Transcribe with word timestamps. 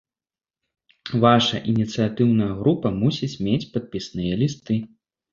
Ваша 1.25 1.59
ініцыятыўная 1.73 2.47
група 2.61 2.87
мусіць 3.01 3.39
мець 3.49 3.69
падпісныя 3.75 4.33
лісты. 4.41 4.79